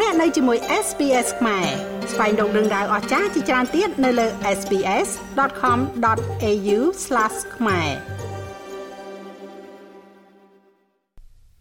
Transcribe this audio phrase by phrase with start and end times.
[0.00, 1.66] លោកអ្នកនៅជាមួយ SPS ខ្មែរ
[2.12, 4.26] ស្វែងរកដឹងដៅអស្ចារ្យជាច្រើនទៀតនៅលើ
[4.58, 6.78] SPS.com.au/
[7.56, 7.88] ខ្មែរ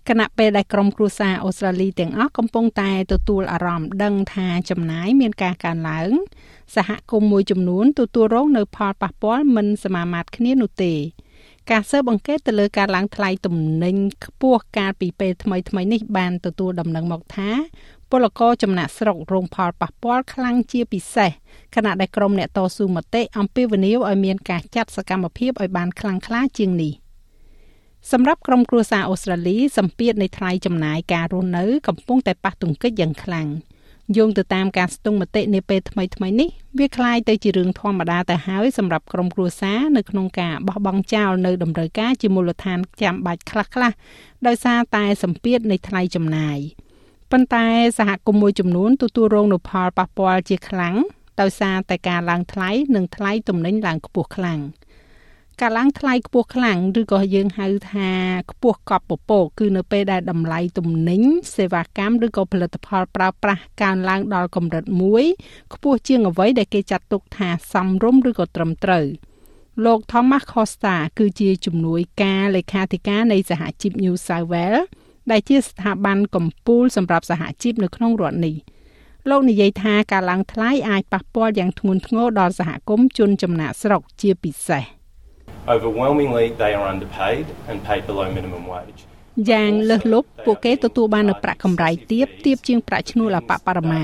[0.10, 6.12] គណៈពេលដែលក្រុមគ្រួសារអូស្ត្រាលីទាំងអស់កំពុងតែទទួលអារម្មណ៍ដឹងថាចំណាយមានការកើនឡើង
[6.76, 10.94] សហគមន៍មួយចំនួនទទួលរងនៅផលប៉ះពាល់មិនសមាមាត្រគ្នានោះទេ
[11.72, 17.50] ការស៊ើបអង្កេតទៅលើការឡើងថ្លៃទំនិញខ្ពស់កាលពីពេលថ្មីថ្មីនេះបានទទួលដំណឹងមកថា
[18.12, 21.32] ពលករចំណាក់ស្រុករងផលប៉ះពាល់ខ្លាំងជាពិសេស
[21.76, 26.94] ខណៈដែលក្រុមអ្នកតស៊ូមតិអំពាវនាវឲ្យមានការចាត់សកម្មភាពឲ្យបានខ្លាំងក្លាជាងនេះ
[28.12, 33.48] សម្រាប់ក្រុមគ្រួសារអូស្ត្រាលីសម្ពាធនៃថ្លៃចំណាយការរស់នៅកំពុងតែប៉ះទង្គិចយ៉ាងខ្លាំង។
[34.17, 43.95] យោងទៅតាមការស្ទង់មតិនាពេលថ្មីថ្មីនេះវាคล้ายទៅជារឿងធម្មតាទៅហើយសម្រាប់ក្រុមគ្រួសារនៅក្នុងការបោះបង់ចោលនៅតម្រូវការជាមូលដ្ឋានចាំបាច់ខ្លះៗ
[44.47, 46.59] ដោយសារតែសម្ពាធនៃថ្លៃចំណាយ
[47.33, 47.67] ប៉ុន្តែ
[47.99, 50.97] សហគមន៍មួយចំនួនទទួលរងនូវផលប៉ះពាល់ជាខ្លាំង
[51.41, 54.61] ដោយសារតែការឡើងថ្លៃនិងថ្លៃទំនិញឡើងខ្ពស់ខ្លាំង។
[55.62, 58.10] ការឡើងថ្លៃខ្ពស់ខ្លាំងឬក៏យើងហៅថា
[58.52, 61.22] ខ្ពស់កប់ពពកគឺនៅពេលដែលតម្លៃទំនិញ
[61.56, 65.24] សេវាកម្មឬក៏ផលិតផលប្រើប្រាស់កើនឡើងដល់កម្រិតមួយ
[65.74, 69.06] ខ្ពស់ជាងអ្វីដែលគេចាត់ទុកថាសមរម្យឬក៏ត្រឹមត្រូវ
[69.86, 74.84] លោក Thomas Costa គឺជាជំនួយការលេខាធិការនៃសហជីព New South Wales
[75.32, 78.56] ដែលជាស្ថាប័នកម្ពុជាសម្រាប់សហជីពនៅក្នុងរដ្ឋនេះ
[79.30, 84.84] លោកនិយាយថាការឡើងថ្លៃអាចប៉ះពាល់យ៉ាងធ្ងន់ធ្ងរដល់សហគមន៍ជនចំណាក់ស្រុកជាពិសេស។
[85.66, 89.06] Overwhelmingly, they are underpaid and paid below minimum wage.
[89.52, 94.04] យ៉ាងលើសលប់ពួកគេទទួលបាននូវប្រាក់កម្រៃទាបទាបជាងប្រាក់ឈ្នួលអបបរមា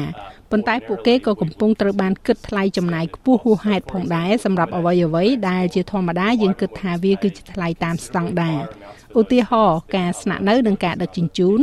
[0.52, 8.60] ប៉ុន្តែពួកគេក៏កំពុងត្រូវបានគិតថ្លៃចំណាយខ្ពស់ហួសហេតុផងដែរសម្រាប់អ្វីអ្វីដែលជាធម្មតាយើងគិតថាវាគឺជាថ្លៃតាមស្តង់ដារ
[9.20, 11.60] ឧទាហរណ៍ការស្នាក់នៅនិងការដឹកជញ្ជូន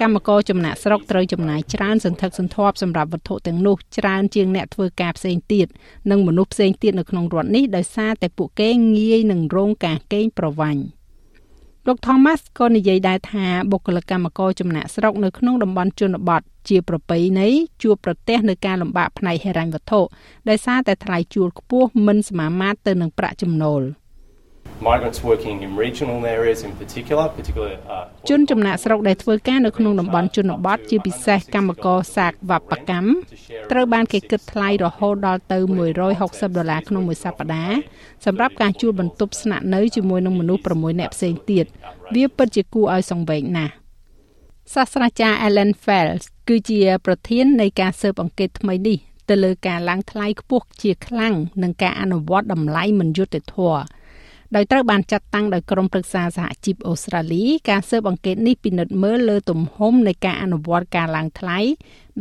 [0.00, 5.66] កម្មករចំណាក់ស្រុកត្រូវចំណាយច្រើនសន្ធឹកសន្ធាប់សម្រាប់វត្ថុទាំងនោះច្រើនជាងអ្នកធ្វើការផ្សេងទៀត
[6.10, 10.95] និងមនុស្សផ្សេងទៀតនៅក្នុងរដ្ឋនេះដោយសារតែពួកគេងាយនឹងរងការកេងប្រវ័ញ្ច
[11.88, 17.48] លោក Thomas ក៏និយាយដែរថាបុគ្គលិកកម្មករចំណាក់ស្រុកនៅក្នុងតំបន់ជនបទជាប្រពៃណី
[17.82, 20.00] ជួបប្រទះនឹងការលំបាកផ្នែកហិរញ្ញវត្ថុ
[20.48, 23.82] ដោយសារតែថ្លៃជួលខ្ពស់មិនសមាមាត្រទៅនឹងប្រាក់ចំណូល។
[24.80, 27.78] migrants working in regional areas in particular particularly
[28.28, 33.08] ជនចំណាក់ស្រុកដែលធ្វើការនៅក្នុងតំបន់ជនបទជាពិសេសកម្មករសាកវប្បកម្ម
[33.72, 35.58] ត្រូវបានគេគិតថ្លៃរហូតដល់ទៅ
[36.08, 37.78] 160ដុល្លារក្នុងមួយសប្តាហ៍
[38.26, 41.64] សម្រាប់ការជួលបន្ទប់ស្នាក់នៅជាមួយនឹងមនុស្ស6នាក់ផ្សេងទៀត
[42.14, 43.72] វាពិតជាគួរឲ្យសង្វេគណាស់
[44.74, 48.98] សាស្ត្រាចារ្យ Ellen Fells គឺជាប្រធាននៃការស៊ើបអង្កេតថ្មីនេះ
[49.28, 53.80] ទៅលើការឡើងថ្លៃខ្ពស់ជាខ្លាំងនិងការអនុវត្តតម្លៃមិនយុត្តិធម៌
[54.54, 61.58] ដោយត្រូវបានចាត់តាំងដោយក្រុមប្រឹក្សាសហជីពអូស្ត្រាលីការស៊ើបអង្កេតនេះពិនិត្យមើលលើទំហំនៃការអនុវត្តការឡើងថ្លៃ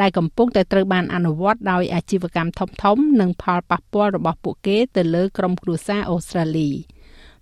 [0.01, 2.51] ដែលកំពុងតែត្រូវបានអនុវត្តដោយអាជីវកម្ម
[2.83, 6.69] ធំៗនិងផលប៉ះពាល់របស់ពួកគេទៅលើក្រុមគ្រួសារអូស្ត្រាលី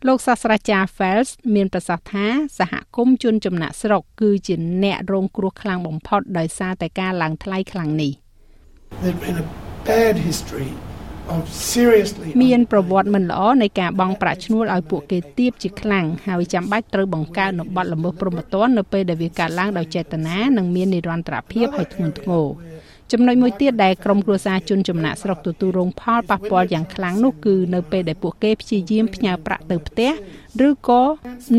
[0.08, 2.26] លោកសាស្ត្រាចារ្យ Fels មានប្រសាសន៍ថា
[2.60, 8.12] សហគមន៍ជនចំណាក់ស្រុកគឺជាអ្នករងគ្រោះខ្លាំងបំផុតដោយសារតែការឡើងថ្លៃខ្លាំងនេះ
[9.02, 9.48] There's been a
[9.90, 10.72] bad history
[12.44, 22.46] មានប្រវត្តិមិនល្អនៃការបង់ប្រាក់ឈ្នួលឲ្យពួកគេទាបជាខ្លាំងហើយចាំបាច់ត្រូវបង្កើននូវបទល្មើសព្រហ្មទណ្ឌនៅពេលដែលវាកើតឡើងដោយចេតនានិងមាននិរន្តរភាពហើយធ្ងន់ធ្ងរ
[23.12, 30.12] ចំណុចមួយទៀតដែលក្រុមគ្រួសារជនចំណាក់ស្រុកទទួលរងផលប៉ះពាល់យ៉ាងខ្លាំងនោះគឺនៅពេលដែលពួកគេព្យាយាមផ្ញើប្រាក់ទៅផ្ទះ
[30.68, 31.02] ឬក៏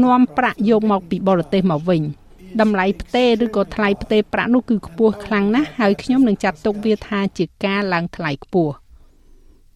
[0.03, 2.03] នាំប្រាក់យកមកពីបរទេសមកវិញ
[2.61, 8.75] តម្លៃផ្ទេឬក៏ថ្លៃផ្ទេប្រាក់នោះគឺខ្ពស់ខ្លាំងណាស់ហើយខ្ញុំនឹងចាត់ទុកវាថាជាការឡើងថ្លៃខ្ពស់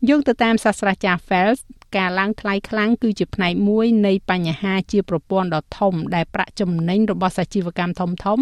[0.07, 1.61] យោងទៅតាមសាស្ត្រាចារ្យ Fels
[1.97, 8.41] ការឡើងថ្លៃខ្លាំងគឺជាផ្នែកមួយនៃបញ្ហាជាប្រព័ន្ធដ៏ធំដែលប្រាក់ចំណេញរបស់សាជីវកម្មធំធំ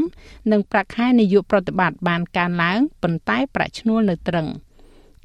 [0.52, 4.46] និងប្រាក់ខែនាយកប្រតិបត្តិបានកើនឡើងប៉ុន្តែប្រាក់ឈ្នួលនៅត្រឹង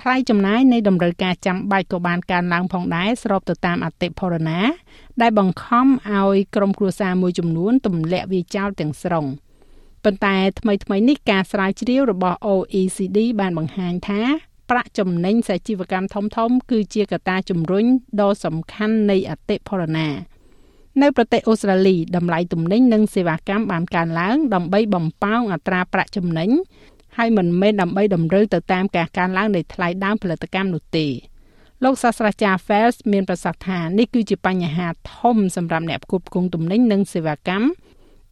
[0.02, 4.60] ថ្លៃចំណាយនៃតម្រូវការចាំបាច់ក៏បានកើនឡើងផងដែរស្របទៅតាមអតិផរណា
[5.22, 9.26] ដែលបង្ខំឲ្យក្រុមគ្រួសារមួយចំនួនទម្លាក់វាចោលទាំងស្រុង
[10.04, 17.86] ប៉ុន្តែថ្មីថ្មីនេះការស្រាវជ្រាវរបស់ OECD បានបង្ហាញថា ប្រាក់ចំណេញសាជីវកម្មធំធំគឺជាកត្តាជំរុញ
[18.22, 20.08] ដ៏សំខាន់នៃអតិផរណា
[21.02, 26.50] នៅប្រទេសអូស្ត្រាលីតម្លៃទំនិញនិងសេវាកម្មបានកើនឡើងដើម្បីបំផោងអត្រាប្រាក់ចំណេញ
[27.18, 31.08] ហើយមិនមែនដើម្បីតម្រូវទៅតាមការកើនឡើងនៃថ្លៃដើមផលិតកម្មនោះទេ
[31.84, 37.68] លោកសាស្ត្រាចារ្យ Fels មានប្រសាសន៍ថានេះគឺជាបញ្ហាធំសម្រាប់អ្នកផ្គត់ផ្គង់ទំនិញនិងសេវាកម្ម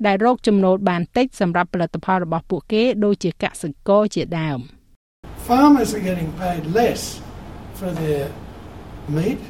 [0.06, 4.62] ដែលរកចំណូលបានតិចសម្រាប់ផលិតផលរបស់ពួកគេដូចជាកសិករជាដើម។
[5.50, 7.01] farmers are getting paid less
[7.80, 8.25] for their
[9.18, 9.42] meat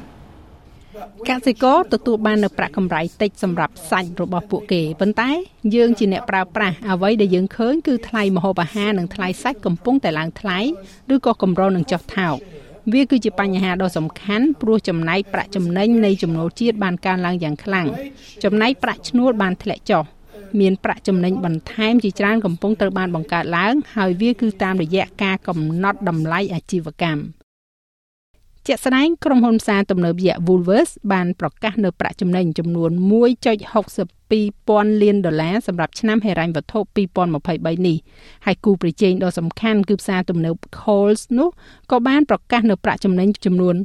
[1.28, 5.30] កសិករទទួលបាននូវប្រាក់កម្រៃតិចសម្រាប់សាច់របស់ពួកគេប៉ុន្តែ
[5.74, 10.58] យើងជាអ្នកប្រើប្រាស់អ្វីដែលយើងឃើញគឺថ្លៃម្ហូបអាហារនិងថ្លៃសាច់កំពុងតែឡើងថ្លៃ
[11.14, 12.36] ឬក៏កម្រនឹងចុះថោក
[12.92, 17.86] វាគឺជាបញ្ហាដ៏សំខាន់ព្រោះចំណែកប្រាក់ចំណេញនៃចំណូលជាតិបានកើនឡើងយ៉ាងខ្លាំង
[18.44, 20.04] ចំណែកប្រាក់ឈ្នួលបានធ្លាក់ចុះ
[20.60, 27.22] មានប្រាក់ចំណេញបន្ថែមជាច្រើនកំពុងត្រូវបានបង្កើតឡើង ហើយវាគឺតាមរយៈការកំណត់តម្លៃអាជីវកម្ម
[28.66, 32.90] ជាក់ស្ដែងក្រុមហ៊ុនផ្សារទំនើបយៈ Woolworths បានប្រកាសនៅប្រាក់ចំណេញចំនួន
[33.60, 36.78] 1.62ពាន់លានដុល្លារសម្រាប់ឆ្នាំហិរញ្ញវត្ថុ
[37.28, 37.96] 2023នេះ
[38.46, 41.48] ហើយគូប្រជែងដ៏សំខាន់គឺផ្សារទំនើប Coles នោះ
[41.90, 43.76] ក៏បានប្រកាសនៅប្រាក់ចំណេញចំនួន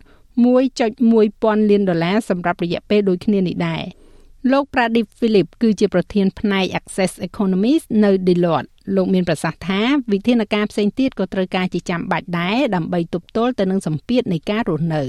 [0.65, 3.83] 1.1ពាន់លានដុល្លារសម្រាប់រយៈពេលដូចគ្នានេះដែរ។
[4.51, 9.81] លោក Pradip Philip គឺជាប្រធានផ្នែក Access Economies នៅ Deloitte លោកមានប្រសាសន៍ថា
[10.11, 15.03] វិធានការផ្សេងទៀតក៏ត្រូវការជាចាំបាច់ដែរដើម្បីទប់ទល់ទៅនឹងសម្ពាធនៃការរស់នៅ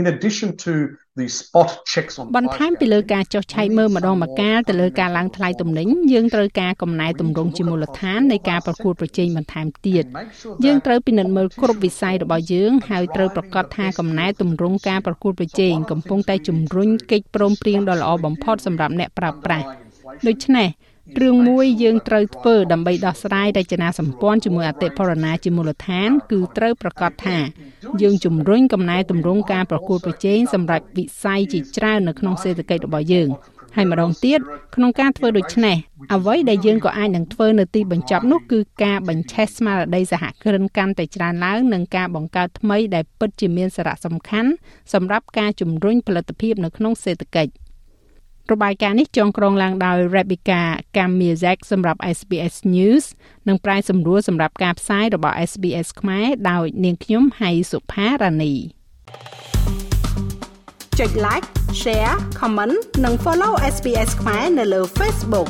[0.00, 0.72] In addition to
[1.18, 10.04] the spot checks on បន្ថែមពីលើការចុះឆែកមើលម្ដងម្កាលទៅលើការឡើងថ្លៃទំនិញយើងត្រូវការកំណែទម្រង់ជាមូលដ្ឋាននៃការប្រកួតប្រជែងបន្ថែមទៀត
[10.64, 19.66] យើងត្រូវពិនិត្យមើលគ្រប់វិស័យរបស់យើងហើយត្រូវប្រកាសថាកំណែទម្រង់ការប្រកួតប្រជែងកំពុងតែជំរុញកិច្ចព្រមព្រៀងដ៏ល្អបំផុតសម្រាប់អ្នកប្រើប្រាស់
[20.26, 20.68] ដូច្នេះ
[21.22, 27.38] រឿងមួយយើងត្រូវធ្វើដើម្បីដោះស្រាយរចនាសម្ព័ន្ធជាមួយអតិផរណាជាមូលដ្ឋាន គឺត្រូវប្រកាសថា
[28.02, 33.28] យើងជំរុញកំណែទម្រង់ការប្រកួតប្រជែងសម្រាប់វិស័យជាច្រើននៅក្នុងសេដ្ឋកិច្ចរបស់យើង
[33.76, 34.40] ហើយម្ដងទៀត
[34.74, 35.76] ក្នុងការធ្វើដូច្នេះ
[36.14, 44.50] អ្វីដែលយើងក៏អាចនឹងធ្វើនៅទីបញ្ចប់នោះគឺការបញ្ឆេះស្មារតីសហគ្រិនកាន់តែច្រើនឡើងនិងការបង្កើតថ្មីដែលពិតជាមានសារៈសំខាន់
[44.92, 47.52] សម្រាប់ការជំរុញផលិតភាពនៅក្នុងសេដ្ឋកិច្ច។
[48.52, 50.62] របាយការណ៍នេះចងក្រងឡើងដោយ Rebecca
[50.96, 53.04] Kamiezek សម្រាប់ SBS News
[53.48, 58.54] និងប្រាយសម្រួលសម្រាប់ការផ្សាយរបស់ SBS ខ្មែរដោយនាងខ្ញុំហៃសុផារ៉ានី
[60.98, 61.46] ចុច like
[61.82, 65.48] share comment និង follow SBS ខ្មែរនៅលើ Facebook